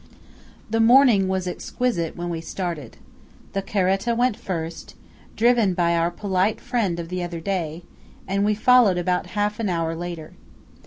[0.67, 2.97] The morning was exquisite when we started.
[3.53, 4.95] The caretta went first,
[5.35, 7.83] driven by our polite friend of the other day,
[8.27, 10.33] and we followed about half an hour later.